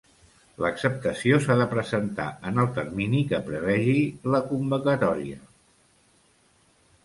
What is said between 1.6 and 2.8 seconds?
presentar en el